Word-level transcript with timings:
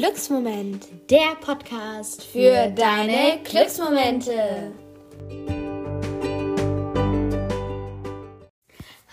Glücksmoment. 0.00 0.86
Der 1.10 1.34
Podcast 1.42 2.24
für 2.24 2.70
deine 2.70 3.40
Glücksmomente. 3.44 4.72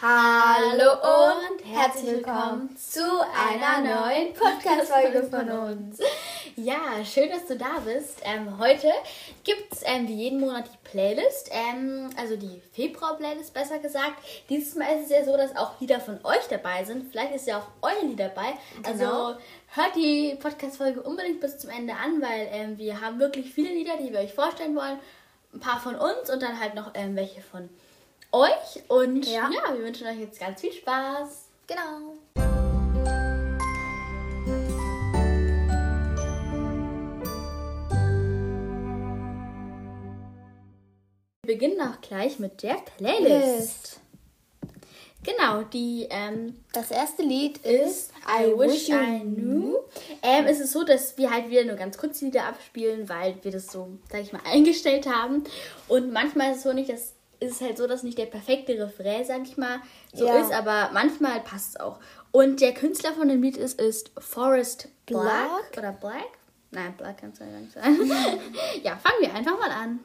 Hallo 0.01 0.91
und 0.93 1.65
herzlich 1.65 2.05
willkommen 2.05 2.73
zu 2.77 3.01
einer 3.01 3.81
neuen 3.81 4.33
Podcast-Folge 4.33 5.23
von 5.29 5.49
uns. 5.49 5.99
Ja, 6.59 7.05
schön, 7.05 7.29
dass 7.29 7.45
du 7.45 7.55
da 7.55 7.77
bist. 7.85 8.19
Ähm, 8.23 8.57
heute 8.57 8.91
gibt 9.43 9.71
es 9.71 9.83
ähm, 9.85 10.07
wie 10.07 10.15
jeden 10.15 10.39
Monat 10.39 10.65
die 10.65 10.89
Playlist, 10.89 11.51
ähm, 11.51 12.09
also 12.17 12.35
die 12.35 12.63
Februar-Playlist 12.73 13.53
besser 13.53 13.77
gesagt. 13.77 14.15
Dieses 14.49 14.73
Mal 14.73 14.97
ist 14.97 15.03
es 15.03 15.09
ja 15.11 15.23
so, 15.23 15.37
dass 15.37 15.55
auch 15.55 15.79
Lieder 15.79 15.99
von 15.99 16.17
euch 16.23 16.47
dabei 16.49 16.83
sind. 16.83 17.11
Vielleicht 17.11 17.35
ist 17.35 17.45
ja 17.45 17.59
auch 17.59 17.67
euer 17.83 18.03
Lied 18.03 18.19
dabei. 18.19 18.55
Also 18.81 19.05
genau. 19.05 19.37
hört 19.67 19.95
die 19.95 20.35
Podcast-Folge 20.41 21.03
unbedingt 21.03 21.41
bis 21.41 21.59
zum 21.59 21.69
Ende 21.69 21.93
an, 21.93 22.23
weil 22.23 22.47
ähm, 22.51 22.77
wir 22.79 23.01
haben 23.01 23.19
wirklich 23.19 23.53
viele 23.53 23.69
Lieder, 23.69 23.95
die 23.97 24.11
wir 24.11 24.21
euch 24.21 24.33
vorstellen 24.33 24.75
wollen. 24.75 24.97
Ein 25.53 25.59
paar 25.59 25.79
von 25.79 25.93
uns 25.93 26.27
und 26.31 26.41
dann 26.41 26.59
halt 26.59 26.73
noch 26.73 26.89
ähm, 26.95 27.15
welche 27.15 27.41
von 27.41 27.69
euch. 28.31 28.83
Und 28.87 29.27
ja. 29.27 29.47
ja, 29.53 29.75
wir 29.75 29.83
wünschen 29.85 30.07
euch 30.07 30.17
jetzt 30.17 30.39
ganz 30.39 30.59
viel 30.59 30.73
Spaß. 30.73 31.49
Genau. 31.67 32.46
Wir 41.47 41.53
beginnen 41.53 41.79
auch 41.79 42.01
gleich 42.01 42.39
mit 42.39 42.61
der 42.61 42.75
Playlist. 42.97 44.01
Genau, 45.23 45.63
die. 45.63 46.05
Ähm, 46.09 46.57
das 46.73 46.91
erste 46.91 47.23
Lied 47.23 47.59
ist 47.59 48.11
I, 48.27 48.47
I 48.47 48.59
Wish 48.59 48.89
I 48.89 49.21
Knew. 49.21 49.77
Ähm, 50.21 50.45
es 50.45 50.59
ist 50.59 50.73
so, 50.73 50.83
dass 50.83 51.17
wir 51.17 51.31
halt 51.31 51.49
wieder 51.49 51.63
nur 51.63 51.77
ganz 51.77 51.97
kurz 51.97 52.19
Lieder 52.19 52.43
abspielen, 52.43 53.07
weil 53.07 53.35
wir 53.43 53.51
das 53.51 53.67
so, 53.67 53.87
sag 54.11 54.23
ich 54.23 54.33
mal, 54.33 54.41
eingestellt 54.43 55.07
haben. 55.07 55.45
Und 55.87 56.11
manchmal 56.11 56.51
ist 56.51 56.57
es 56.57 56.63
so 56.63 56.73
nicht, 56.73 56.89
dass 56.89 57.13
ist 57.39 57.53
es 57.53 57.61
halt 57.61 57.77
so, 57.77 57.87
dass 57.87 58.03
nicht 58.03 58.17
der 58.17 58.25
perfekte 58.25 58.73
Refrain, 58.77 59.23
sag 59.23 59.43
ich 59.43 59.55
mal, 59.55 59.79
so 60.11 60.25
ja. 60.25 60.41
ist, 60.41 60.51
aber 60.51 60.89
manchmal 60.91 61.39
passt 61.39 61.75
es 61.75 61.79
auch. 61.79 61.99
Und 62.31 62.59
der 62.59 62.73
Künstler 62.73 63.13
von 63.13 63.29
dem 63.29 63.41
Lied 63.41 63.55
ist, 63.55 63.79
ist 63.79 64.11
Forest 64.19 64.89
Black, 65.05 65.21
Black? 65.21 65.77
oder 65.77 65.91
Black? 65.93 66.27
Nein, 66.71 66.93
Black 66.97 67.19
kann 67.19 67.29
es 67.31 67.39
ja 67.39 67.45
gar 67.45 67.59
nicht 67.59 67.71
sein. 67.71 67.95
ja, 68.83 68.97
fangen 68.97 69.21
wir 69.21 69.33
einfach 69.33 69.57
mal 69.57 69.71
an. 69.71 69.99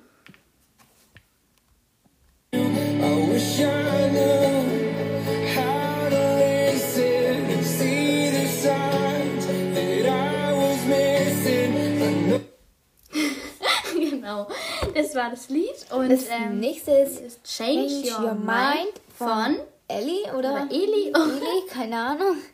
I 2.55 2.59
wish 2.59 2.69
I 2.69 2.69
knew 2.69 2.92
genau. 13.93 14.47
Das 14.95 15.17
war 15.17 15.31
das 15.31 15.49
Lied. 15.49 15.67
Und 15.91 16.11
das 16.11 16.29
ähm, 16.29 16.61
nächste 16.61 16.93
ist 16.93 17.43
Change, 17.43 17.89
Change 17.89 18.09
Your, 18.09 18.21
Your 18.25 18.35
Mind 18.35 18.93
von 19.19 19.57
Ellie 19.89 20.33
oder, 20.39 20.53
oder 20.53 20.69
Eli. 20.71 21.09
Eli, 21.09 21.67
keine 21.69 21.97
Ahnung. 21.97 22.37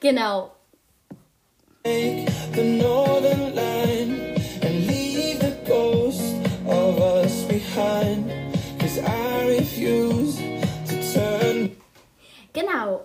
Genau. 0.00 0.52
The 1.84 2.26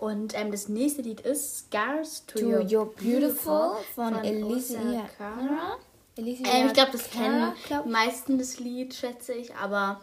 und 0.06 0.38
ähm, 0.40 0.52
das 0.52 0.70
nächste 0.70 1.02
Lied 1.02 1.22
ist 1.22 1.68
Scars 1.68 2.26
to, 2.28 2.38
to 2.38 2.46
Your, 2.46 2.62
Your 2.62 2.86
Beautiful, 2.94 2.96
Beautiful 2.96 3.76
von, 3.96 4.14
von 4.14 4.16
Alicia 4.16 5.10
Cara. 5.18 5.78
Ähm, 6.18 6.28
ich 6.68 6.74
glaube, 6.74 6.92
das 6.92 7.10
kennen 7.10 7.54
die 7.68 7.90
meisten 7.90 8.38
das 8.38 8.60
Lied, 8.60 8.94
schätze 8.94 9.34
ich, 9.34 9.56
aber 9.56 10.00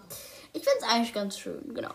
ich 0.53 0.63
finde 0.65 0.79
es 0.81 0.89
eigentlich 0.89 1.15
ganz 1.15 1.39
schön, 1.39 1.73
genau. 1.73 1.95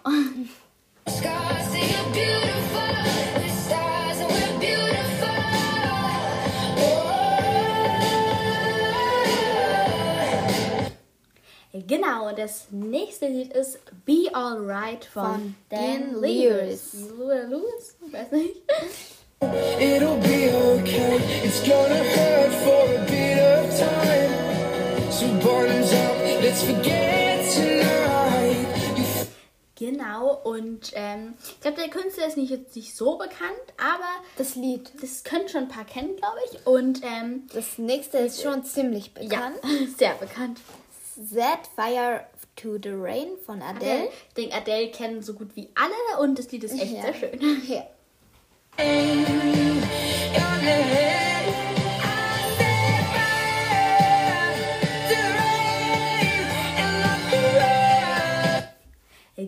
Genau, 11.86 12.30
und 12.30 12.40
das 12.40 12.68
nächste 12.72 13.28
Lied 13.28 13.54
ist 13.54 13.80
Be 14.06 14.30
Alright 14.34 15.06
von, 15.06 15.24
von 15.24 15.56
Dan 15.70 16.22
Lewis. 16.22 16.94
Lewis? 16.94 17.96
Ich 18.06 18.14
weiß 18.14 18.32
nicht. 18.32 18.56
It'll 19.40 20.18
be 20.22 20.50
okay, 20.52 21.20
it's 21.44 21.60
gonna 21.62 22.04
hurt 22.16 22.52
for 22.64 22.86
a 22.90 23.06
bit 23.06 23.38
of 23.38 23.78
time. 23.78 25.12
So 25.12 25.28
bottoms 25.44 25.94
up, 25.94 26.42
let's 26.42 26.64
forget 26.64 27.46
tonight. 27.54 28.68
Genau, 29.76 30.34
und 30.44 30.92
ähm, 30.96 31.36
ich 31.40 31.62
glaube, 31.62 31.78
der 31.78 31.90
Künstler 31.90 32.26
ist 32.28 32.36
nicht, 32.36 32.50
jetzt 32.50 32.76
nicht 32.76 32.96
so 32.96 33.20
bekannt, 33.20 33.62
aber 33.78 34.10
das 34.36 34.56
Lied, 34.56 34.92
das 35.00 35.24
können 35.24 35.48
schon 35.50 35.64
ein 35.64 35.68
paar 35.68 35.86
kennen, 35.86 36.16
glaube 36.16 36.40
ich. 36.50 36.66
Und 36.66 37.02
ähm, 37.04 37.48
das 37.54 37.78
nächste 37.78 38.18
ist 38.18 38.42
schon 38.42 38.64
ziemlich 38.64 39.14
bekannt. 39.14 39.58
Ja, 39.64 39.70
sehr 39.98 40.14
bekannt. 40.16 40.60
Set 41.20 41.66
Fire 41.76 42.28
to 42.56 42.78
the 42.82 42.92
Rain 42.92 43.38
von 43.44 43.62
Adele. 43.62 43.92
Adele. 43.92 44.10
Ich 44.28 44.34
denke, 44.36 44.56
Adele 44.56 44.92
kennen 44.92 45.24
so 45.24 45.34
gut 45.34 45.56
wie 45.56 45.70
alle 45.74 46.22
und 46.22 46.38
das 46.38 46.52
Lied 46.52 46.64
ist 46.64 46.80
echt 46.80 46.94
ja. 46.94 47.02
sehr 47.02 47.14
schön. 47.16 47.40
Ja. 47.68 47.88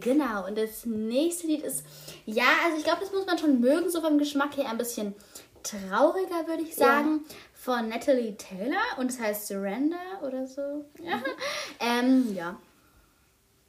Genau, 0.01 0.47
und 0.47 0.57
das 0.57 0.85
nächste 0.85 1.47
Lied 1.47 1.61
ist, 1.61 1.83
ja, 2.25 2.45
also 2.65 2.77
ich 2.77 2.83
glaube, 2.83 3.01
das 3.01 3.11
muss 3.11 3.25
man 3.25 3.37
schon 3.37 3.59
mögen, 3.59 3.89
so 3.89 4.01
vom 4.01 4.17
Geschmack 4.17 4.55
her 4.57 4.69
ein 4.69 4.77
bisschen 4.77 5.13
trauriger, 5.61 6.47
würde 6.47 6.63
ich 6.63 6.75
sagen, 6.75 7.25
ja. 7.27 7.35
Von 7.69 7.87
Natalie 7.87 8.35
Taylor 8.35 8.81
und 8.97 9.11
es 9.11 9.19
heißt 9.19 9.45
Surrender 9.45 10.23
oder 10.23 10.47
so. 10.47 10.85
Ja. 11.03 11.21
ähm, 11.79 12.35
ja. 12.35 12.59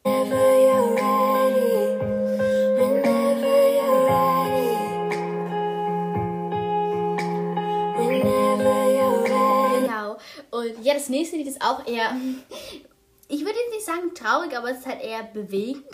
Whenever 0.04 0.36
you're 0.36 0.94
ready, 0.94 1.98
whenever 2.78 3.68
you're 3.76 4.06
ready. 4.08 4.64
Genau. 9.84 10.16
Und 10.50 10.82
ja, 10.82 10.94
das 10.94 11.10
nächste 11.10 11.36
Lied 11.36 11.48
ist 11.48 11.60
auch 11.60 11.86
eher, 11.86 12.16
ich 13.28 13.40
würde 13.40 13.58
jetzt 13.58 13.74
nicht 13.74 13.84
sagen 13.84 14.14
traurig, 14.14 14.56
aber 14.56 14.70
es 14.70 14.78
ist 14.78 14.86
halt 14.86 15.02
eher 15.02 15.24
bewegend 15.24 15.84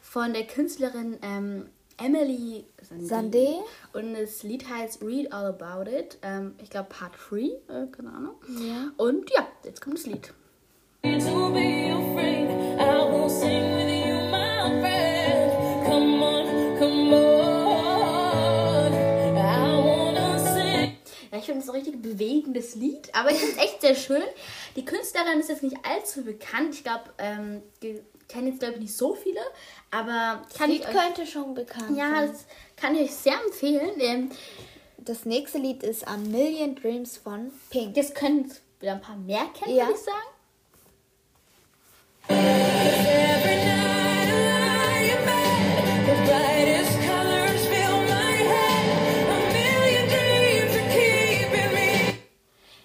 von 0.00 0.32
der 0.32 0.44
Künstlerin 0.44 1.16
ähm, 1.22 1.70
Emily 1.98 2.64
Sandé. 3.00 3.60
Und 3.92 4.14
das 4.14 4.42
Lied 4.42 4.68
heißt 4.68 5.02
Read 5.02 5.32
All 5.32 5.46
About 5.46 5.90
It. 5.90 6.18
Ähm, 6.22 6.54
ich 6.62 6.70
glaube 6.70 6.88
Part 6.88 7.12
3, 7.30 7.36
äh, 7.38 7.86
keine 7.90 8.12
Ahnung. 8.12 8.34
Ja. 8.60 8.90
Und 8.96 9.30
ja, 9.30 9.46
jetzt 9.64 9.80
kommt 9.80 9.98
das 9.98 10.06
Lied. 10.06 10.32
To 11.02 11.52
be 11.52 11.92
afraid, 11.92 12.48
I 12.78 13.10
won't 13.10 13.30
sing 13.30 13.74
with 13.74 14.06
you, 14.06 14.16
my 14.30 14.80
friend. 14.80 15.86
Come 15.86 16.22
on, 16.22 16.78
come 16.78 17.14
on. 17.14 17.48
ich 21.38 21.44
finde 21.44 21.60
es 21.60 21.68
ein 21.68 21.74
richtig 21.74 22.02
bewegendes 22.02 22.74
Lied, 22.74 23.14
aber 23.14 23.30
ich 23.30 23.38
finde 23.38 23.54
es 23.56 23.62
echt 23.62 23.80
sehr 23.80 23.94
schön. 23.94 24.22
Die 24.76 24.84
Künstlerin 24.84 25.40
ist 25.40 25.48
jetzt 25.48 25.62
nicht 25.62 25.76
allzu 25.84 26.24
bekannt. 26.24 26.74
Ich 26.74 26.82
glaube, 26.82 27.04
ähm, 27.18 27.62
die 28.28 28.34
kennen 28.34 28.48
jetzt, 28.48 28.60
glaube 28.60 28.74
ich, 28.74 28.80
nicht 28.80 28.96
so 28.96 29.14
viele, 29.14 29.40
aber 29.90 30.42
kann 30.56 30.70
Lied 30.70 30.82
ich 30.82 30.88
euch, 30.88 30.94
könnte 30.94 31.26
schon 31.26 31.54
bekannt 31.54 31.96
Ja, 31.96 32.10
sein. 32.20 32.28
das 32.28 32.44
kann 32.76 32.94
ich 32.94 33.02
euch 33.02 33.14
sehr 33.14 33.40
empfehlen. 33.44 33.90
Ähm, 34.00 34.30
das 34.98 35.24
nächste 35.24 35.58
Lied 35.58 35.82
ist 35.82 36.06
A 36.06 36.16
Million 36.18 36.74
Dreams 36.74 37.16
von 37.16 37.50
Pink. 37.70 37.94
Das 37.94 38.12
können 38.14 38.52
wieder 38.80 38.92
ein 38.92 39.00
paar 39.00 39.16
mehr 39.16 39.46
kennen, 39.54 39.74
ja. 39.76 39.86
würde 39.86 39.98
ich 39.98 40.04
sagen. 40.04 40.28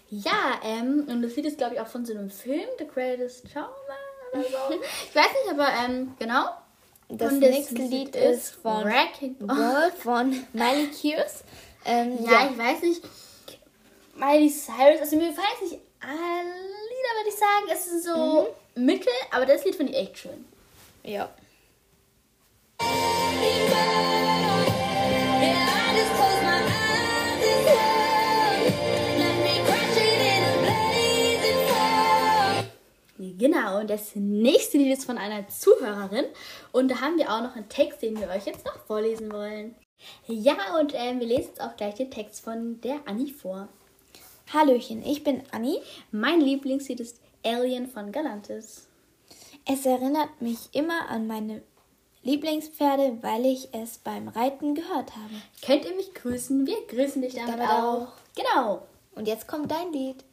Ja, 0.09 0.59
ähm, 0.63 1.07
und 1.09 1.21
das 1.23 1.35
Lied 1.35 1.45
ist, 1.45 1.57
glaube 1.57 1.75
ich, 1.75 1.81
auch 1.81 1.87
von 1.87 2.05
so 2.05 2.13
einem 2.13 2.29
Film, 2.29 2.67
The 2.77 2.85
Greatest 2.87 3.49
Showman 3.49 3.92
oder 4.33 4.43
so. 4.43 4.73
ich 5.09 5.15
weiß 5.15 5.25
nicht, 5.25 5.51
aber 5.51 5.67
ähm, 5.85 6.13
genau. 6.19 6.49
Das, 7.09 7.33
und 7.33 7.39
nächste 7.39 7.75
das 7.75 7.89
Lied 7.89 8.15
ist 8.15 8.55
von 8.55 8.85
Wrecking 8.85 9.35
World 9.39 9.93
von 9.93 10.45
Miley 10.53 10.91
Cyrus. 10.91 11.43
Ähm, 11.85 12.17
ja, 12.23 12.31
ja, 12.31 12.49
ich 12.51 12.57
weiß 12.57 12.81
nicht. 12.81 13.01
Miley 14.15 14.49
Cyrus, 14.49 15.01
also 15.01 15.15
mir 15.17 15.29
gefallen 15.29 15.47
nicht 15.61 15.79
alle 16.01 16.43
Lieder, 16.43 17.13
würde 17.17 17.29
ich 17.29 17.35
sagen. 17.35 17.65
Es 17.71 17.87
ist 17.87 18.03
so 18.05 18.47
mhm. 18.75 18.85
mittel, 18.85 19.13
aber 19.31 19.45
das 19.45 19.63
Lied 19.63 19.75
finde 19.75 19.93
ich 19.93 19.99
echt 19.99 20.17
schön. 20.17 20.45
Ja. 21.03 21.29
Und 33.79 33.89
das 33.89 34.15
nächste 34.15 34.77
Lied 34.77 34.93
ist 34.93 35.05
von 35.05 35.17
einer 35.17 35.47
Zuhörerin. 35.49 36.25
Und 36.71 36.89
da 36.89 37.01
haben 37.01 37.17
wir 37.17 37.29
auch 37.29 37.41
noch 37.41 37.55
einen 37.55 37.67
Text, 37.67 38.01
den 38.01 38.19
wir 38.19 38.29
euch 38.29 38.45
jetzt 38.45 38.65
noch 38.65 38.77
vorlesen 38.85 39.31
wollen. 39.31 39.75
Ja, 40.27 40.55
und 40.79 40.93
ähm, 40.95 41.19
wir 41.19 41.27
lesen 41.27 41.49
jetzt 41.49 41.61
auch 41.61 41.75
gleich 41.75 41.95
den 41.95 42.11
Text 42.11 42.43
von 42.43 42.79
der 42.81 42.99
Annie 43.05 43.33
vor. 43.33 43.67
Hallöchen, 44.53 45.05
ich 45.05 45.23
bin 45.23 45.43
Anni. 45.51 45.79
Mein 46.11 46.39
Lieblingslied 46.41 46.99
ist 46.99 47.19
Alien 47.45 47.87
von 47.87 48.11
Galantis. 48.11 48.87
Es 49.65 49.85
erinnert 49.85 50.41
mich 50.41 50.69
immer 50.73 51.09
an 51.09 51.27
meine 51.27 51.61
Lieblingspferde, 52.23 53.17
weil 53.21 53.45
ich 53.45 53.69
es 53.73 53.97
beim 53.97 54.29
Reiten 54.29 54.75
gehört 54.75 55.11
habe. 55.15 55.33
Könnt 55.65 55.85
ihr 55.85 55.95
mich 55.95 56.13
grüßen? 56.13 56.65
Wir 56.65 56.77
grüßen 56.87 57.21
dich 57.21 57.33
damit, 57.35 57.49
Damit 57.53 57.67
auch. 57.69 58.01
auch. 58.01 58.07
Genau. 58.35 58.87
Und 59.15 59.27
jetzt 59.27 59.47
kommt 59.47 59.71
dein 59.71 59.91
Lied. 59.91 60.23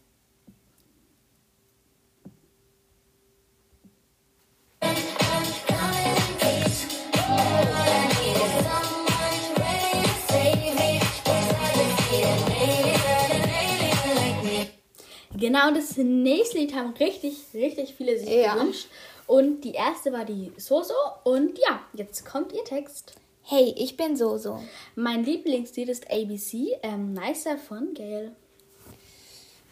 Genau, 15.40 15.69
und 15.69 15.76
das 15.76 15.96
nächste 15.96 16.58
Lied 16.58 16.75
haben 16.75 16.92
richtig, 17.00 17.34
richtig 17.54 17.94
viele 17.94 18.19
sich 18.19 18.28
Ja. 18.28 18.54
gewünscht. 18.54 18.87
Und 19.26 19.62
die 19.62 19.72
erste 19.72 20.12
war 20.12 20.25
die 20.25 20.52
Soso. 20.56 20.94
Und 21.25 21.58
ja, 21.58 21.81
jetzt 21.94 22.25
kommt 22.26 22.52
ihr 22.52 22.64
Text. 22.64 23.14
Hey, 23.42 23.75
ich 23.76 23.96
bin 23.96 24.16
Soso. 24.16 24.60
Mein 24.94 25.25
Lieblingslied 25.25 25.88
ist 25.88 26.10
ABC, 26.10 26.76
ähm, 26.82 27.14
Nicer 27.14 27.56
von 27.56 27.94
Gail. 27.94 28.32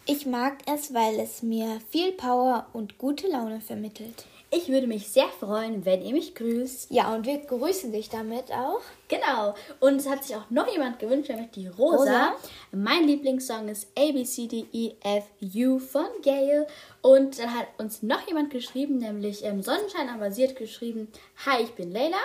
Ich 0.05 0.25
mag 0.25 0.57
es, 0.65 0.93
weil 0.93 1.19
es 1.19 1.43
mir 1.43 1.79
viel 1.91 2.13
Power 2.13 2.67
und 2.73 2.97
gute 2.97 3.27
Laune 3.27 3.61
vermittelt. 3.61 4.25
Ich 4.51 4.67
würde 4.67 4.87
mich 4.87 5.09
sehr 5.09 5.27
freuen, 5.27 5.85
wenn 5.85 6.01
ihr 6.03 6.11
mich 6.11 6.33
grüßt. 6.33 6.89
Ja, 6.89 7.13
und 7.13 7.27
wir 7.27 7.37
grüßen 7.37 7.91
dich 7.91 8.09
damit 8.09 8.51
auch. 8.51 8.81
Genau. 9.07 9.53
Und 9.79 9.97
es 9.97 10.09
hat 10.09 10.23
sich 10.23 10.35
auch 10.35 10.49
noch 10.49 10.71
jemand 10.71 10.97
gewünscht, 10.97 11.29
nämlich 11.29 11.51
die 11.51 11.67
Rosa. 11.67 11.97
Rosa. 11.97 12.35
Mein 12.71 13.05
Lieblingssong 13.05 13.67
ist 13.67 13.87
A, 13.95 14.11
B, 14.11 14.23
C, 14.23 14.47
D, 14.47 14.65
E, 14.73 14.93
F, 15.03 15.25
U 15.55 15.77
von 15.77 16.07
Gail. 16.23 16.65
Und 17.03 17.37
dann 17.37 17.53
hat 17.53 17.67
uns 17.77 18.01
noch 18.01 18.27
jemand 18.27 18.49
geschrieben, 18.49 18.97
nämlich 18.97 19.43
ähm, 19.43 19.61
Sonnenschein 19.61 20.09
avasiert 20.09 20.55
geschrieben. 20.55 21.09
Hi, 21.45 21.61
ich 21.61 21.75
bin 21.75 21.91
Leila. 21.91 22.17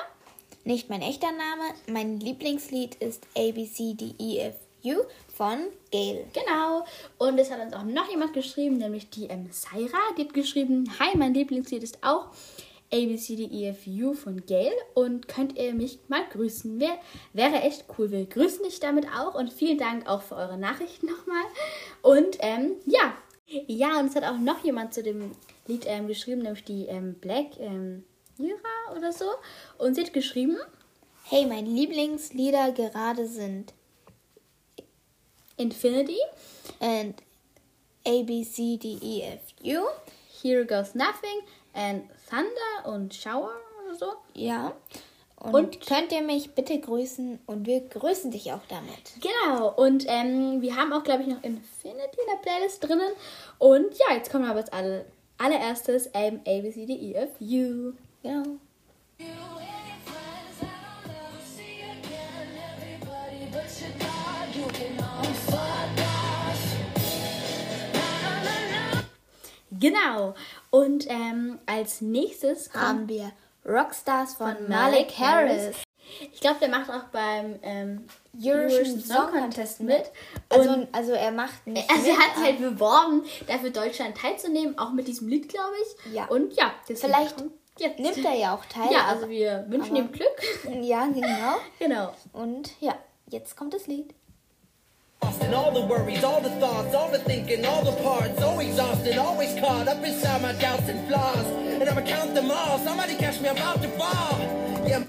Nicht 0.64 0.88
mein 0.88 1.02
echter 1.02 1.30
Name. 1.30 1.74
Mein 1.88 2.20
Lieblingslied 2.20 2.94
ist 2.94 3.22
A, 3.36 3.50
B, 3.50 3.66
C, 3.66 3.92
D, 3.92 4.14
E, 4.18 4.38
F, 4.38 4.54
U 4.84 5.02
von 5.36 5.58
Gail. 5.90 6.26
Genau. 6.32 6.84
Und 7.18 7.38
es 7.38 7.50
hat 7.50 7.60
uns 7.60 7.74
auch 7.74 7.84
noch 7.84 8.08
jemand 8.10 8.32
geschrieben, 8.32 8.78
nämlich 8.78 9.10
die 9.10 9.26
ähm, 9.26 9.48
Saira. 9.50 9.98
Die 10.16 10.22
hat 10.22 10.34
geschrieben, 10.34 10.90
hi, 10.98 11.16
mein 11.16 11.34
Lieblingslied 11.34 11.82
ist 11.82 11.98
auch 12.02 12.28
A, 12.92 12.96
B, 12.96 13.16
C, 13.16 13.36
D, 13.36 13.44
E, 13.44 13.68
F, 13.68 13.86
U 13.86 14.14
von 14.14 14.44
Gail. 14.46 14.72
Und 14.94 15.28
könnt 15.28 15.58
ihr 15.58 15.74
mich 15.74 15.98
mal 16.08 16.24
grüßen? 16.30 16.78
Wär, 16.78 16.98
wäre 17.32 17.62
echt 17.62 17.84
cool. 17.98 18.10
Wir 18.10 18.26
grüßen 18.26 18.64
dich 18.64 18.80
damit 18.80 19.06
auch. 19.08 19.34
Und 19.34 19.52
vielen 19.52 19.78
Dank 19.78 20.08
auch 20.08 20.22
für 20.22 20.36
eure 20.36 20.58
Nachrichten 20.58 21.06
nochmal. 21.06 21.44
Und 22.02 22.38
ähm, 22.40 22.76
ja. 22.86 23.14
Ja, 23.66 24.00
und 24.00 24.06
es 24.06 24.16
hat 24.16 24.24
auch 24.24 24.38
noch 24.38 24.64
jemand 24.64 24.94
zu 24.94 25.02
dem 25.02 25.32
Lied 25.66 25.84
ähm, 25.86 26.08
geschrieben, 26.08 26.42
nämlich 26.42 26.64
die 26.64 26.86
ähm, 26.86 27.14
Black 27.20 27.58
ähm, 27.58 28.04
oder 28.96 29.12
so. 29.12 29.26
Und 29.78 29.94
sie 29.94 30.02
hat 30.02 30.12
geschrieben, 30.12 30.56
Hey, 31.26 31.46
meine 31.46 31.70
Lieblingslieder 31.70 32.72
gerade 32.72 33.26
sind 33.26 33.72
Infinity, 35.56 36.18
and 36.80 37.14
A, 38.06 38.22
B, 38.22 38.44
C, 38.44 38.76
D, 38.76 38.98
E, 39.00 39.22
F, 39.22 39.40
U. 39.64 39.86
Here 40.42 40.64
Goes 40.66 40.94
Nothing 40.94 41.40
and 41.72 42.04
Thunder 42.28 42.92
und 42.94 43.14
Shower 43.14 43.52
oder 43.86 43.96
so. 43.96 44.12
Ja. 44.34 44.72
Und, 45.36 45.54
Und- 45.54 45.86
könnt 45.86 46.12
ihr 46.12 46.22
mich 46.22 46.54
bitte 46.54 46.78
grüßen 46.78 47.38
und 47.46 47.66
wir 47.66 47.80
grüßen 47.80 48.30
dich 48.30 48.52
auch 48.52 48.60
damit. 48.68 49.12
Genau, 49.20 49.72
und 49.74 50.04
ähm, 50.08 50.60
wir 50.62 50.76
haben 50.76 50.92
auch, 50.92 51.02
glaube 51.02 51.22
ich, 51.22 51.28
noch 51.28 51.42
Infinity 51.42 52.18
in 52.20 52.26
der 52.30 52.38
Playlist 52.42 52.82
drinnen. 52.82 53.12
Und 53.58 53.94
ja, 53.98 54.14
jetzt 54.16 54.30
kommen 54.30 54.44
wir 54.44 54.50
aber 54.50 54.60
als 54.60 54.72
alle, 54.72 55.04
allererstes 55.38 56.08
ähm, 56.14 56.40
A, 56.46 56.60
B, 56.60 56.70
C, 56.72 56.86
D, 56.86 56.92
E, 56.94 57.14
F, 57.14 57.30
U. 57.40 57.92
Genau. 58.22 58.58
Genau, 69.80 70.34
und 70.70 71.06
ähm, 71.08 71.58
als 71.66 72.00
nächstes 72.00 72.72
Haben 72.74 73.08
wir 73.08 73.32
Rockstars 73.66 74.34
von, 74.34 74.56
von 74.56 74.68
Malik 74.68 75.12
Harris. 75.18 75.76
Ich 76.32 76.40
glaube, 76.40 76.58
der 76.60 76.68
macht 76.68 76.90
auch 76.90 77.04
beim 77.04 77.58
ähm, 77.62 78.06
Eurovision 78.38 79.00
Song 79.00 79.30
Contest 79.30 79.80
mit. 79.80 80.10
Also, 80.48 80.86
also 80.92 81.12
er 81.12 81.32
macht 81.32 81.66
nicht 81.66 81.90
also 81.90 82.08
er 82.08 82.18
hat 82.18 82.36
sich 82.36 82.44
halt 82.44 82.58
beworben, 82.60 83.24
dafür 83.46 83.70
Deutschland 83.70 84.16
teilzunehmen, 84.16 84.78
auch 84.78 84.92
mit 84.92 85.08
diesem 85.08 85.28
Lied, 85.28 85.48
glaube 85.48 85.74
ich. 85.82 86.14
Ja. 86.14 86.26
Und 86.26 86.54
ja, 86.54 86.72
das 86.88 87.00
Vielleicht 87.00 87.42
jetzt. 87.78 87.98
nimmt 87.98 88.24
er 88.24 88.34
ja 88.34 88.54
auch 88.54 88.64
teil. 88.66 88.92
Ja, 88.92 89.06
also 89.06 89.28
wir 89.28 89.64
wünschen 89.68 89.96
ihm 89.96 90.12
Glück. 90.12 90.28
ja, 90.82 91.06
genau. 91.06 91.56
genau. 91.78 92.14
Und 92.32 92.70
ja, 92.80 92.94
jetzt 93.30 93.56
kommt 93.56 93.72
das 93.74 93.86
Lied. 93.86 94.14
And 95.40 95.54
all 95.54 95.72
the 95.72 95.86
worries, 95.86 96.22
all 96.24 96.40
the 96.40 96.50
thoughts, 96.60 96.94
all 96.94 97.10
the 97.10 97.18
thinking, 97.18 97.64
all 97.64 97.84
the 97.84 97.96
parts, 98.02 98.38
so 98.38 98.58
exhausted, 98.60 99.16
always 99.18 99.58
caught 99.58 99.88
up 99.88 100.04
inside 100.04 100.42
my 100.42 100.52
doubts 100.52 100.88
and 100.88 101.06
flaws. 101.08 101.46
And 101.80 101.88
I'ma 101.88 102.02
count 102.02 102.34
them 102.34 102.50
all, 102.50 102.78
somebody 102.78 103.14
catch 103.14 103.40
me, 103.40 103.48
I'm 103.48 103.56
about 103.56 103.82
to 103.82 103.88
fall. 103.98 104.38
Yeah. 104.86 105.04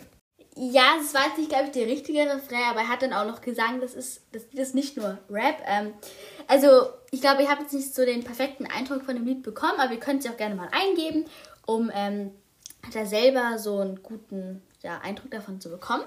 Ja, 0.58 0.96
es 1.02 1.14
war 1.14 1.28
jetzt 1.28 1.38
nicht, 1.38 1.50
glaube 1.50 1.66
ich, 1.66 1.72
der 1.72 1.86
richtige 1.86 2.22
Refrain, 2.22 2.64
aber 2.70 2.82
er 2.82 2.88
hat 2.88 3.02
dann 3.02 3.12
auch 3.12 3.26
noch 3.26 3.42
gesagt, 3.42 3.84
das 3.84 3.94
ist, 3.94 4.22
das 4.32 4.44
ist 4.54 4.74
nicht 4.74 4.96
nur 4.96 5.18
Rap. 5.30 5.62
Ähm, 5.66 5.94
also, 6.48 6.88
ich 7.12 7.20
glaube, 7.20 7.44
ihr 7.44 7.50
habt 7.50 7.62
jetzt 7.62 7.74
nicht 7.74 7.94
so 7.94 8.06
den 8.06 8.24
perfekten 8.24 8.66
Eindruck 8.66 9.04
von 9.04 9.16
dem 9.16 9.26
Lied 9.26 9.44
bekommen, 9.44 9.80
aber 9.80 9.92
ihr 9.92 10.00
könnt 10.00 10.24
es 10.24 10.32
auch 10.32 10.38
gerne 10.38 10.56
mal 10.56 10.70
eingeben, 10.72 11.26
um 11.66 11.92
ähm, 11.94 12.32
da 12.94 13.06
selber 13.06 13.58
so 13.60 13.80
einen 13.80 14.02
guten 14.02 14.62
ja, 14.82 15.00
Eindruck 15.04 15.32
davon 15.32 15.60
zu 15.60 15.70
bekommen. 15.70 16.06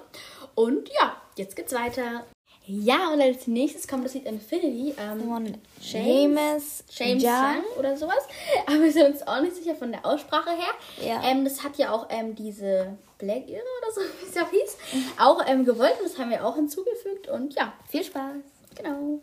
Und 0.55 0.89
ja, 0.99 1.21
jetzt 1.37 1.55
geht's 1.55 1.75
weiter. 1.75 2.25
Ja, 2.71 3.11
und 3.15 3.21
als 3.23 3.47
nächstes 3.47 3.89
kommt 3.89 4.05
das 4.05 4.13
Lied 4.13 4.27
Infinity. 4.27 4.95
Ähm, 4.99 5.27
Von 5.27 5.57
James, 5.81 6.85
James, 6.91 7.25
Young. 7.25 7.65
Oder 7.79 7.97
sowas. 7.97 8.29
Aber 8.67 8.83
wir 8.83 8.93
sind 8.93 9.07
uns 9.07 9.27
auch 9.27 9.41
nicht 9.41 9.57
sicher 9.57 9.75
von 9.75 9.91
der 9.91 10.05
Aussprache 10.05 10.51
her. 10.51 11.09
Ja. 11.09 11.23
Ähm, 11.25 11.45
das 11.45 11.65
hat 11.65 11.79
ja 11.79 11.93
auch 11.93 12.09
ähm, 12.11 12.35
diese 12.35 12.99
Black 13.17 13.49
Era 13.49 13.63
oder 13.81 13.93
so, 13.95 14.01
wie 14.21 14.29
es 14.29 14.35
ja 14.35 14.43
auch 14.43 14.51
hieß, 14.51 14.77
auch 15.19 15.43
ähm, 15.49 15.65
gewollt. 15.65 15.95
Und 15.99 16.11
das 16.11 16.19
haben 16.19 16.31
wir 16.31 16.45
auch 16.45 16.57
hinzugefügt. 16.57 17.29
Und 17.29 17.55
ja, 17.55 17.73
Viel 17.89 18.05
Spaß. 18.05 18.35
genau. 18.77 19.21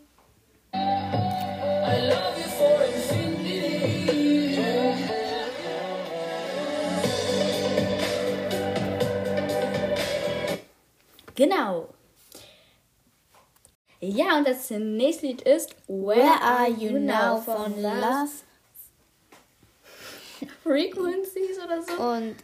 Genau. 11.36 11.88
Ja, 14.16 14.38
und 14.38 14.48
das 14.48 14.70
nächste 14.70 15.26
Lied 15.26 15.42
ist 15.42 15.76
Where 15.88 16.40
Are 16.40 16.70
You 16.70 16.98
Now 16.98 17.38
von 17.38 17.78
Last 17.82 18.44
Frequencies 20.62 21.58
oder 21.62 21.82
so. 21.82 21.92
und 21.92 22.36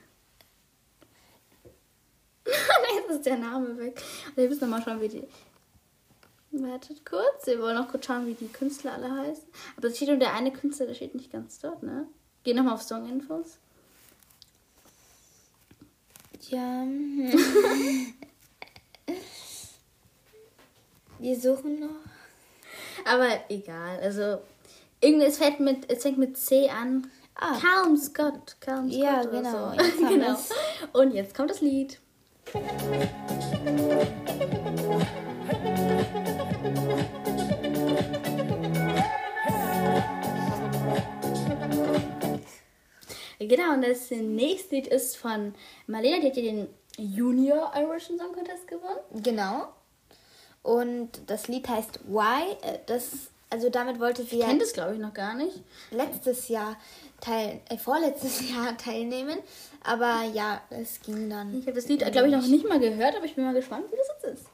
Nein, 2.44 2.94
jetzt 2.96 3.10
ist 3.10 3.24
der 3.24 3.38
Name 3.38 3.78
weg. 3.78 4.02
Wir 4.34 4.50
müssen 4.50 4.68
mal 4.68 4.82
schauen, 4.82 5.00
wie 5.00 5.08
die. 5.08 5.26
Wartet 6.50 7.06
kurz. 7.06 7.46
Wir 7.46 7.58
wollen 7.58 7.76
noch 7.76 7.88
kurz 7.88 8.04
schauen, 8.04 8.26
wie 8.26 8.34
die 8.34 8.48
Künstler 8.48 8.92
alle 8.92 9.10
heißen. 9.10 9.44
Aber 9.78 9.88
es 9.88 9.96
steht 9.96 10.08
nur 10.08 10.18
der 10.18 10.34
eine 10.34 10.52
Künstler, 10.52 10.84
der 10.86 10.94
steht 10.94 11.14
nicht 11.14 11.32
ganz 11.32 11.58
dort, 11.58 11.82
ne? 11.82 12.06
Geh 12.44 12.52
nochmal 12.52 12.74
auf 12.74 12.82
Song-Infos. 12.82 13.56
ja. 16.50 16.84
Wir 21.22 21.38
suchen 21.38 21.78
noch. 21.78 22.00
Aber 23.04 23.28
egal. 23.48 24.00
Also, 24.02 24.38
irgendes 25.00 25.38
fällt 25.38 25.60
mit, 25.60 25.88
es 25.88 26.02
fängt 26.02 26.18
mit 26.18 26.36
C 26.36 26.68
an. 26.68 27.08
Ah. 27.36 27.56
Calm 27.60 27.96
Scott. 27.96 28.56
Calm 28.58 28.90
Scott. 28.90 29.00
Ja, 29.00 29.22
genau. 29.22 29.70
So. 29.70 29.80
Jetzt 29.80 29.98
genau. 30.08 30.36
Und 30.92 31.14
jetzt 31.14 31.36
kommt 31.36 31.50
das 31.50 31.60
Lied. 31.60 32.00
Genau, 43.38 43.74
und 43.74 43.82
das 43.82 44.10
nächste 44.10 44.74
Lied 44.74 44.88
ist 44.88 45.16
von 45.16 45.54
Marlena, 45.86 46.18
die 46.20 46.26
hat 46.26 46.36
ja 46.36 46.42
den 46.42 46.68
Junior 46.98 47.72
Eurovision 47.76 48.18
Song 48.18 48.32
Contest 48.32 48.66
gewonnen. 48.66 48.98
Genau. 49.22 49.68
Und 50.62 51.10
das 51.26 51.48
Lied 51.48 51.68
heißt 51.68 52.00
Why. 52.06 52.52
Äh, 52.62 52.78
Das 52.86 53.10
also 53.50 53.68
damit 53.68 54.00
wollte 54.00 54.22
sie 54.22 54.36
Ich 54.36 54.40
ja 54.40 54.46
kenne 54.46 54.60
das, 54.60 54.72
glaube 54.72 54.94
ich, 54.94 54.98
noch 54.98 55.12
gar 55.12 55.34
nicht. 55.34 55.60
letztes 55.90 56.48
Jahr 56.48 56.74
teil, 57.20 57.60
äh, 57.68 57.76
vorletztes 57.76 58.48
Jahr 58.54 58.76
teilnehmen. 58.78 59.38
Aber 59.84 60.22
ja, 60.32 60.62
es 60.70 61.00
ging 61.02 61.28
dann. 61.28 61.52
Ich 61.58 61.66
habe 61.66 61.74
das 61.74 61.86
Lied, 61.86 62.00
glaube 62.12 62.28
ich, 62.28 62.34
noch 62.34 62.46
nicht 62.46 62.66
mal 62.66 62.80
gehört, 62.80 63.14
aber 63.16 63.26
ich 63.26 63.34
bin 63.34 63.44
mal 63.44 63.52
gespannt, 63.52 63.84
wie 63.90 63.96
das 63.96 64.08
jetzt 64.08 64.40
ist. 64.40 64.46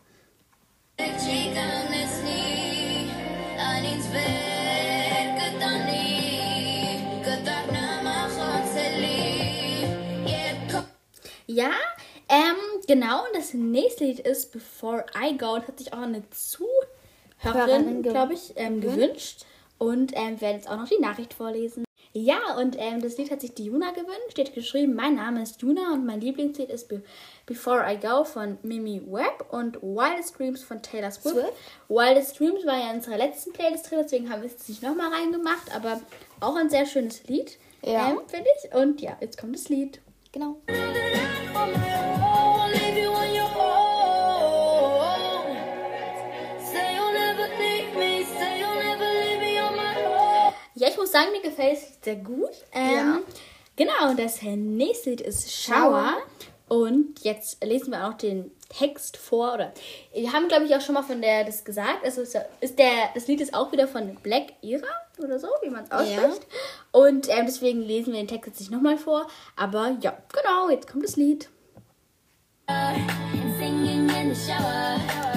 Ja, 11.46 11.70
ähm, 12.28 12.56
genau. 12.88 13.21
Und 13.26 13.37
das 13.37 13.54
nächste 13.54 14.04
Lied 14.04 14.18
ist 14.21 14.50
Before 14.50 15.07
I 15.16 15.38
Go 15.38 15.54
und 15.54 15.68
hat 15.68 15.78
sich 15.78 15.92
auch 15.92 15.99
eine 15.99 16.25
Zuhörerin, 16.30 18.02
glaube 18.02 18.35
ich, 18.35 18.54
ähm, 18.57 18.80
gewünscht. 18.80 19.45
Und 19.78 20.12
ähm, 20.16 20.33
wir 20.33 20.40
werden 20.40 20.57
jetzt 20.57 20.68
auch 20.68 20.76
noch 20.76 20.88
die 20.88 20.99
Nachricht 20.99 21.35
vorlesen. 21.35 21.85
Ja, 22.14 22.57
und 22.59 22.75
ähm, 22.78 23.00
das 23.00 23.16
Lied 23.16 23.30
hat 23.30 23.42
sich 23.42 23.54
die 23.54 23.66
Juna 23.66 23.90
gewünscht. 23.92 24.37
Die 24.37 24.40
hat 24.40 24.52
geschrieben, 24.54 24.95
mein 24.95 25.14
Name 25.14 25.42
ist 25.42 25.62
Juna 25.62 25.92
und 25.92 26.04
mein 26.04 26.21
Lieblingslied 26.21 26.71
ist 26.71 26.88
Be 26.88 27.02
Before 27.47 27.85
I 27.87 27.97
Go 27.97 28.25
von 28.25 28.59
Mimi 28.62 29.00
Webb 29.07 29.47
und 29.52 29.80
Wildest 29.83 30.37
Dreams 30.38 30.62
von 30.64 30.83
Taylor 30.83 31.11
Swift. 31.12 31.37
Swift. 31.37 31.52
Wildest 31.88 32.40
Dreams 32.40 32.66
war 32.66 32.76
ja 32.78 32.90
in 32.90 32.97
unserer 32.97 33.18
letzten 33.18 33.52
Playlist 33.52 33.88
drin, 33.90 34.00
deswegen 34.02 34.30
haben 34.30 34.42
wir 34.42 34.47
es 34.47 34.52
jetzt 34.54 34.68
nicht 34.68 34.83
nochmal 34.83 35.12
reingemacht, 35.12 35.75
aber 35.75 36.00
auch 36.40 36.57
ein 36.57 36.68
sehr 36.71 36.87
schönes 36.87 37.23
Lied, 37.28 37.57
Ja. 37.85 38.11
ähm, 38.11 38.21
finde 38.26 38.49
ich. 38.64 38.75
Und 38.75 39.00
ja, 39.00 39.16
jetzt 39.21 39.38
kommt 39.38 39.54
das 39.54 39.68
Lied. 39.68 40.00
Genau. 40.33 40.57
Muss 51.08 51.12
sagen, 51.12 51.32
mir 51.32 51.40
gefällt 51.42 51.78
es 51.78 51.98
sehr 52.02 52.16
gut. 52.16 52.50
Ähm, 52.72 52.94
Ja. 52.94 53.18
Genau, 53.76 54.14
das 54.14 54.42
nächste 54.42 55.10
Lied 55.10 55.20
ist 55.20 55.52
Shower. 55.52 56.16
Und 56.68 57.20
jetzt 57.22 57.64
lesen 57.64 57.92
wir 57.92 58.06
auch 58.06 58.14
den 58.14 58.50
Text 58.68 59.16
vor. 59.16 59.54
Oder 59.54 59.72
wir 60.12 60.32
haben, 60.32 60.48
glaube 60.48 60.64
ich, 60.64 60.74
auch 60.74 60.80
schon 60.80 60.94
mal 60.94 61.02
von 61.02 61.22
der 61.22 61.44
das 61.44 61.64
gesagt. 61.64 62.04
Also 62.04 62.22
ist, 62.22 62.36
ist 62.60 62.78
der, 62.78 63.10
das 63.14 63.26
Lied 63.26 63.40
ist 63.40 63.54
auch 63.54 63.72
wieder 63.72 63.88
von 63.88 64.16
Black 64.16 64.52
Era 64.62 64.88
oder 65.18 65.38
so, 65.38 65.48
wie 65.62 65.70
man 65.70 65.84
es 65.84 65.90
ausspricht. 65.90 66.46
Und 66.92 67.28
ähm, 67.30 67.46
deswegen 67.46 67.80
lesen 67.80 68.12
wir 68.12 68.20
den 68.20 68.28
Text 68.28 68.48
jetzt 68.48 68.60
nicht 68.60 68.70
nochmal 68.70 68.98
vor. 68.98 69.28
Aber 69.56 69.96
ja, 70.00 70.18
genau, 70.32 70.68
jetzt 70.68 70.90
kommt 70.90 71.04
das 71.04 71.16
Lied. 71.16 71.48
Singing 73.58 74.10
in 74.10 74.34
the 74.34 74.52
shower. 74.52 75.27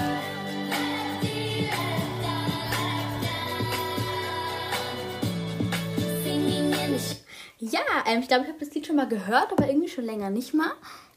Ja, 7.62 7.82
ähm, 8.08 8.22
ich 8.22 8.28
glaube, 8.28 8.44
ich 8.44 8.50
habe 8.50 8.60
das 8.60 8.74
Lied 8.74 8.88
schon 8.88 8.96
mal 8.96 9.08
gehört, 9.08 9.52
aber 9.52 9.68
irgendwie 9.68 9.88
schon 9.88 10.04
länger 10.04 10.32
nicht 10.32 10.56
mal. 10.56 10.72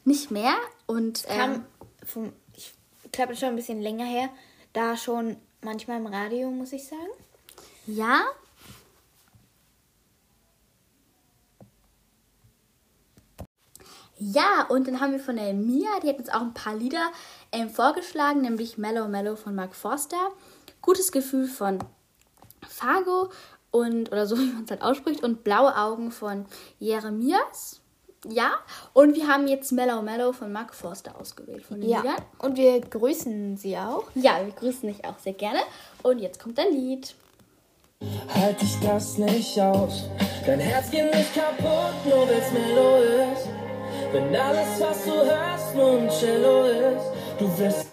Nicht 0.05 0.31
mehr. 0.31 0.55
Und 0.87 1.25
ähm, 1.27 1.39
Kam 1.39 1.67
vom, 2.05 2.33
ich 2.55 2.75
glaube, 3.13 3.35
schon 3.35 3.49
ein 3.49 3.57
bisschen 3.57 3.81
länger 3.81 4.05
her. 4.05 4.29
Da 4.75 4.95
schon 4.99 5.39
manchmal 5.63 5.97
im 5.97 6.07
Radio, 6.07 6.51
muss 6.51 6.75
ich 6.75 6.87
sagen. 6.87 7.01
Ja. 7.87 8.27
Ja, 14.19 14.67
und 14.69 14.87
dann 14.87 15.01
haben 15.01 15.13
wir 15.13 15.21
von 15.21 15.37
der 15.37 15.55
Mia, 15.55 15.99
die 16.03 16.11
hat 16.11 16.19
uns 16.19 16.29
auch 16.29 16.43
ein 16.43 16.55
paar 16.55 16.77
Lieder 16.77 17.11
ähm, 17.53 17.71
vorgeschlagen, 17.71 18.43
nämlich 18.43 18.77
Mellow 18.77 19.09
Mellow 19.09 19.37
von 19.37 19.55
Mark 19.55 19.75
Forster, 19.75 20.31
Gutes 20.83 21.11
Gefühl 21.11 21.47
von 21.49 21.79
Fargo 22.69 23.31
und, 23.75 24.13
oder 24.13 24.27
so 24.27 24.37
wie 24.39 24.53
man 24.53 24.65
es 24.65 24.71
halt 24.71 24.83
ausspricht, 24.83 25.23
und 25.25 25.43
Blaue 25.45 25.77
Augen 25.77 26.13
von 26.13 26.47
Jeremias. 26.79 27.81
Ja, 28.27 28.53
und 28.95 29.17
wir 29.17 29.29
haben 29.29 29.49
jetzt 29.49 29.71
Mellow 29.73 30.01
Mellow 30.01 30.33
von 30.33 30.51
Mark 30.51 30.75
Forster 30.75 31.21
ausgewählt 31.21 31.63
von 31.67 31.81
den 31.81 31.91
Ja. 31.91 31.99
Liedern. 32.01 32.17
Und 32.39 32.57
wir 32.57 32.81
grüßen 32.81 33.59
sie 33.59 33.77
auch. 33.77 34.05
Ja, 34.15 34.39
wir 34.43 34.53
grüßen 34.55 34.89
dich 34.89 35.05
auch 35.05 35.19
sehr 35.19 35.35
gerne. 35.35 35.59
Und 36.03 36.21
jetzt 36.21 36.41
kommt 36.41 36.57
dein 36.57 36.73
Lied. 36.73 37.15
Halt 38.35 38.63
ich 38.63 38.81
das 38.81 39.19
nicht 39.19 39.61
aus. 39.61 40.05
Dein 40.47 40.61
Herz 40.61 40.91
geht 40.91 41.15
nicht 41.15 41.35
kaputt, 41.35 41.95
nur 42.07 42.27
weil's 42.29 42.51
mellow 42.53 43.03
ist. 43.33 43.49
Wenn 44.13 44.35
alles, 44.37 44.81
was 44.81 45.05
du 45.05 45.13
hörst, 45.13 45.75
nur 45.75 45.99
ein 45.99 46.09
Cello 46.09 46.65
ist. 46.65 47.07
Du 47.39 47.59
wirst 47.59 47.89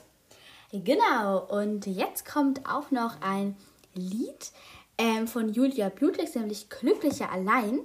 Genau, 0.72 1.40
und 1.50 1.86
jetzt 1.88 2.26
kommt 2.26 2.62
auch 2.66 2.92
noch 2.92 3.16
ein 3.22 3.58
Lied 3.96 4.52
ähm, 5.01 5.27
von 5.27 5.50
Julia 5.50 5.89
Butlex, 5.89 6.36
nämlich 6.36 6.70
Glücklicher 6.70 7.31
allein. 7.31 7.79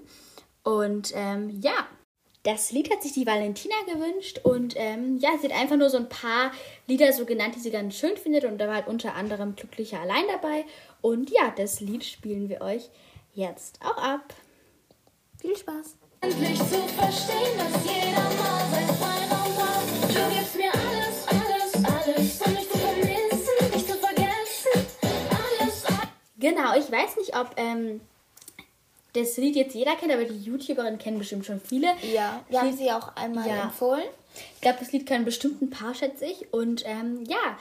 Und 0.63 1.13
ähm, 1.15 1.61
ja, 1.63 1.87
das 2.43 2.71
Lied 2.71 2.93
hat 2.93 3.03
sich 3.03 3.13
die 3.13 3.27
Valentina 3.27 3.75
gewünscht 3.93 4.41
und 4.45 4.75
ähm, 4.77 5.19
ja, 5.19 5.31
sie 5.41 5.49
hat 5.49 5.59
einfach 5.59 5.77
nur 5.77 5.91
so 5.91 5.97
ein 5.97 6.09
paar 6.09 6.53
Lieder 6.87 7.13
so 7.13 7.25
genannt, 7.25 7.55
die 7.57 7.61
sie 7.61 7.71
ganz 7.71 7.97
schön 7.97 8.17
findet 8.17 8.45
und 8.45 8.59
da 8.59 8.69
war 8.69 8.75
halt 8.77 8.87
unter 8.87 9.15
anderem 9.15 9.57
Glücklicher 9.57 10.01
allein 10.01 10.25
dabei. 10.29 10.65
Und 11.01 11.31
ja, 11.31 11.53
das 11.57 11.81
Lied 11.81 12.05
spielen 12.05 12.49
wir 12.49 12.61
euch 12.61 12.91
jetzt 13.35 13.81
auch 13.83 13.97
ab. 13.97 14.35
Viel 15.41 15.57
Spaß. 15.57 15.97
Endlich 16.21 16.59
zu 16.59 16.65
verstehen, 16.65 17.59
dass 17.59 17.85
jeder 17.85 18.23
mal 18.23 18.71
sein 18.71 18.95
Freiraum 18.95 19.59
hat. 19.59 20.09
Du 20.09 20.35
gibst 20.35 20.57
mir 20.57 20.73
alles, 20.73 21.27
alles, 21.29 22.41
alles. 22.41 22.56
Genau, 26.47 26.77
ich 26.79 26.89
weiß 26.93 27.17
nicht, 27.17 27.37
ob 27.37 27.51
ähm, 27.57 28.01
das 29.15 29.37
Lied 29.37 29.57
jetzt 29.57 29.75
jeder 29.75 29.97
kennt, 29.97 30.13
aber 30.13 30.25
die 30.25 30.39
YouTuberinnen 30.39 30.97
kennen 30.97 31.19
bestimmt 31.19 31.45
schon 31.45 31.61
viele. 31.61 31.89
Ja, 32.15 32.45
wir 32.49 32.61
haben 32.61 32.77
sie 32.77 32.93
auch 32.93 33.17
einmal 33.17 33.49
Ja. 33.49 33.65
empfohlen. 33.65 34.05
Ich 34.55 34.61
glaube, 34.61 34.79
das 34.79 34.93
Lied 34.93 35.07
kann 35.07 35.25
bestimmt 35.25 35.61
ein 35.61 35.71
paar, 35.71 35.93
schätze 35.93 36.25
ich. 36.25 36.53
Und 36.53 36.85
ähm, 36.87 37.25
ja. 37.27 37.59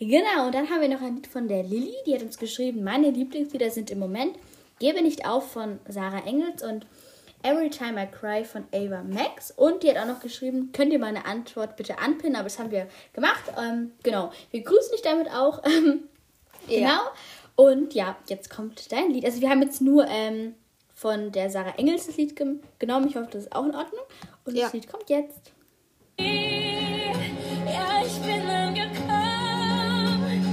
Genau, 0.00 0.46
und 0.46 0.56
dann 0.56 0.68
haben 0.70 0.80
wir 0.80 0.88
noch 0.88 1.00
ein 1.02 1.14
Lied 1.14 1.28
von 1.28 1.46
der 1.46 1.62
Lilly, 1.62 1.94
die 2.04 2.14
hat 2.14 2.22
uns 2.22 2.36
geschrieben, 2.36 2.82
meine 2.82 3.10
Lieblingslieder 3.10 3.70
sind 3.70 3.90
im 3.92 4.00
Moment 4.00 4.36
Gebe 4.80 5.00
nicht 5.00 5.24
auf 5.24 5.52
von 5.52 5.78
Sarah 5.88 6.26
Engels 6.26 6.64
und 6.64 6.84
Every 7.44 7.70
Time 7.70 8.02
I 8.02 8.06
Cry 8.06 8.44
von 8.44 8.64
Ava 8.74 9.02
Max. 9.04 9.52
Und 9.52 9.84
die 9.84 9.90
hat 9.90 9.98
auch 9.98 10.06
noch 10.06 10.20
geschrieben, 10.20 10.70
könnt 10.72 10.92
ihr 10.92 10.98
meine 10.98 11.24
Antwort 11.26 11.76
bitte 11.76 11.98
anpinnen, 11.98 12.34
aber 12.34 12.44
das 12.44 12.58
haben 12.58 12.72
wir 12.72 12.88
gemacht. 13.12 13.44
Ähm, 13.56 13.92
genau, 14.02 14.32
wir 14.50 14.62
grüßen 14.62 14.90
dich 14.90 15.02
damit 15.02 15.30
auch. 15.30 15.62
Ähm, 15.70 16.08
Genau. 16.68 17.00
Und 17.56 17.94
ja, 17.94 18.16
jetzt 18.28 18.50
kommt 18.50 18.92
dein 18.92 19.10
Lied. 19.10 19.24
Also 19.24 19.40
wir 19.40 19.48
haben 19.50 19.62
jetzt 19.62 19.80
nur 19.80 20.06
ähm, 20.08 20.54
von 20.94 21.32
der 21.32 21.48
Sarah 21.50 21.74
Engels 21.78 22.06
das 22.06 22.16
Lied 22.16 22.36
genommen. 22.78 23.08
Ich 23.08 23.16
hoffe, 23.16 23.28
das 23.30 23.44
ist 23.44 23.52
auch 23.54 23.64
in 23.64 23.74
Ordnung. 23.74 24.02
Und 24.44 24.54
Ja. 24.54 24.64
das 24.64 24.72
Lied 24.74 24.88
kommt 24.88 25.08
jetzt. 25.10 25.52
Ja, 26.18 26.24
ich 28.04 28.18
bin 28.20 28.46
angekommen. 28.46 30.44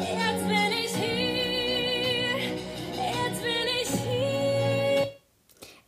Jetzt 0.00 0.46
bin 0.46 0.72
ich 0.84 0.94
hier. 0.94 2.38
Jetzt 2.94 3.42
bin 3.42 3.66
ich 3.82 3.90
hier. 4.02 5.08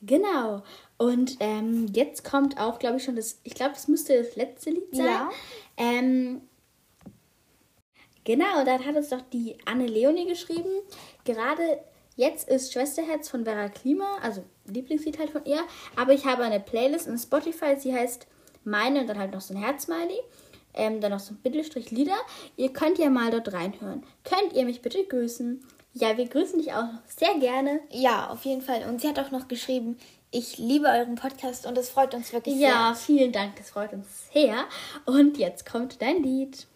Genau. 0.02 0.62
Und 0.98 1.36
ähm, 1.40 1.86
jetzt 1.94 2.24
kommt 2.24 2.58
auch, 2.58 2.78
glaube 2.78 2.96
ich, 2.98 3.04
schon 3.04 3.16
das, 3.16 3.38
ich 3.44 3.54
glaube, 3.54 3.72
das 3.74 3.88
müsste 3.88 4.22
das 4.22 4.36
letzte 4.36 4.70
Lied 4.70 4.94
sein. 4.94 5.04
Ja. 5.06 5.30
Ähm, 5.76 6.42
genau, 8.24 8.64
dann 8.64 8.84
hat 8.84 8.96
uns 8.96 9.08
doch 9.10 9.22
die 9.32 9.56
Anne 9.64 9.86
Leonie 9.86 10.26
geschrieben. 10.26 10.70
Gerade 11.24 11.80
jetzt 12.16 12.48
ist 12.48 12.72
Schwesterherz 12.72 13.28
von 13.28 13.44
Vera 13.44 13.68
Klima, 13.68 14.18
also 14.22 14.44
Lieblingslied 14.66 15.18
halt 15.18 15.30
von 15.30 15.44
ihr. 15.44 15.62
Aber 15.96 16.12
ich 16.12 16.24
habe 16.26 16.44
eine 16.44 16.60
Playlist 16.60 17.06
in 17.06 17.18
Spotify, 17.18 17.76
sie 17.76 17.94
heißt 17.94 18.26
Meine 18.64 19.00
und 19.00 19.06
dann 19.06 19.18
halt 19.18 19.32
noch 19.32 19.40
so 19.40 19.54
ein 19.54 19.62
Herzsmiley. 19.62 20.20
Ähm, 20.74 21.00
dann 21.00 21.12
noch 21.12 21.20
so 21.20 21.34
ein 21.34 21.38
Bindestrich 21.42 21.90
Lieder. 21.90 22.16
Ihr 22.56 22.72
könnt 22.72 22.98
ja 22.98 23.10
mal 23.10 23.30
dort 23.30 23.52
reinhören. 23.52 24.04
Könnt 24.24 24.54
ihr 24.54 24.64
mich 24.64 24.80
bitte 24.80 25.04
grüßen? 25.04 25.62
Ja, 25.92 26.16
wir 26.16 26.26
grüßen 26.26 26.58
dich 26.58 26.72
auch 26.72 26.88
sehr 27.06 27.38
gerne. 27.38 27.80
Ja, 27.90 28.30
auf 28.30 28.44
jeden 28.46 28.62
Fall. 28.62 28.88
Und 28.88 29.02
sie 29.02 29.08
hat 29.08 29.18
auch 29.18 29.30
noch 29.30 29.48
geschrieben, 29.48 29.98
ich 30.30 30.56
liebe 30.56 30.86
euren 30.86 31.16
Podcast 31.16 31.66
und 31.66 31.76
es 31.76 31.90
freut 31.90 32.14
uns 32.14 32.32
wirklich 32.32 32.56
Ja, 32.56 32.94
vielen 32.94 33.32
Dank, 33.32 33.56
das 33.56 33.68
freut 33.68 33.92
uns 33.92 34.06
sehr. 34.32 34.64
Und 35.04 35.36
jetzt 35.36 35.70
kommt 35.70 36.00
dein 36.00 36.22
Lied. 36.22 36.66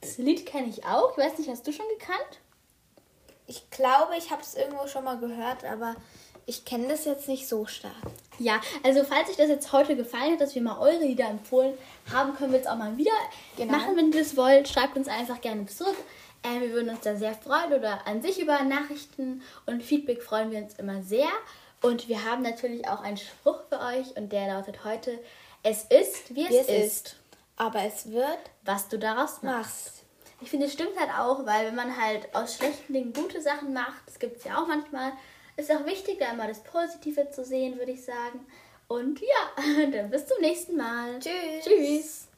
Das 0.00 0.18
Lied 0.18 0.46
kenne 0.46 0.68
ich 0.68 0.84
auch. 0.84 1.12
Ich 1.12 1.18
weiß 1.18 1.38
nicht, 1.38 1.50
hast 1.50 1.66
du 1.66 1.72
schon 1.72 1.86
gekannt? 1.98 2.40
Ich 3.46 3.68
glaube, 3.70 4.16
ich 4.16 4.30
habe 4.30 4.42
es 4.42 4.54
irgendwo 4.54 4.86
schon 4.86 5.04
mal 5.04 5.18
gehört, 5.18 5.64
aber 5.64 5.96
ich 6.46 6.64
kenne 6.64 6.88
das 6.88 7.04
jetzt 7.04 7.28
nicht 7.28 7.48
so 7.48 7.66
stark. 7.66 7.92
Ja, 8.38 8.60
also 8.82 9.04
falls 9.04 9.28
euch 9.28 9.36
das 9.36 9.48
jetzt 9.48 9.72
heute 9.72 9.96
gefallen 9.96 10.32
hat, 10.32 10.40
dass 10.40 10.54
wir 10.54 10.62
mal 10.62 10.78
eure 10.78 11.04
Lieder 11.04 11.28
empfohlen 11.28 11.74
haben, 12.12 12.34
können 12.34 12.52
wir 12.52 12.58
jetzt 12.58 12.68
auch 12.68 12.76
mal 12.76 12.96
wieder 12.96 13.10
Genau. 13.56 13.72
machen, 13.72 13.96
wenn 13.96 14.12
ihr 14.12 14.18
das 14.20 14.36
wollt. 14.36 14.68
Schreibt 14.68 14.96
uns 14.96 15.08
einfach 15.08 15.40
gerne 15.40 15.66
zurück. 15.66 15.96
Ähm, 16.42 16.62
wir 16.62 16.72
würden 16.72 16.90
uns 16.90 17.00
da 17.00 17.16
sehr 17.16 17.34
freuen 17.34 17.72
oder 17.72 18.06
an 18.06 18.22
sich 18.22 18.40
über 18.40 18.62
Nachrichten 18.62 19.42
und 19.66 19.82
Feedback 19.82 20.22
freuen 20.22 20.50
wir 20.50 20.58
uns 20.58 20.74
immer 20.74 21.02
sehr. 21.02 21.28
Und 21.82 22.08
wir 22.08 22.24
haben 22.24 22.42
natürlich 22.42 22.86
auch 22.88 23.00
einen 23.00 23.16
Spruch 23.16 23.60
für 23.68 23.80
euch 23.80 24.16
und 24.16 24.32
der 24.32 24.48
lautet 24.48 24.84
heute, 24.84 25.18
es 25.62 25.84
ist, 25.84 26.34
wie 26.34 26.44
es, 26.44 26.50
Wie 26.50 26.56
es 26.56 26.68
ist, 26.68 26.84
ist. 26.84 27.16
Aber 27.56 27.82
es 27.82 28.10
wird 28.10 28.38
was 28.64 28.88
du 28.88 28.98
daraus 28.98 29.42
machst. 29.42 29.44
machst. 29.44 29.92
Ich 30.40 30.48
finde, 30.48 30.66
es 30.66 30.72
stimmt 30.72 30.98
halt 30.98 31.10
auch, 31.10 31.44
weil 31.44 31.66
wenn 31.66 31.74
man 31.74 32.00
halt 32.00 32.34
aus 32.34 32.56
schlechten 32.56 32.92
Dingen 32.92 33.12
gute 33.12 33.42
Sachen 33.42 33.72
macht, 33.72 34.02
das 34.06 34.18
gibt 34.18 34.38
es 34.38 34.44
ja 34.44 34.62
auch 34.62 34.66
manchmal, 34.66 35.12
ist 35.56 35.70
auch 35.70 35.84
wichtig, 35.84 36.18
da 36.18 36.32
immer 36.32 36.48
das 36.48 36.62
Positive 36.62 37.30
zu 37.30 37.44
sehen, 37.44 37.78
würde 37.78 37.92
ich 37.92 38.04
sagen. 38.04 38.46
Und 38.88 39.20
ja, 39.20 39.86
dann 39.92 40.10
bis 40.10 40.26
zum 40.26 40.40
nächsten 40.40 40.76
Mal. 40.76 41.18
Tschüss. 41.18 41.64
Tschüss. 41.64 42.28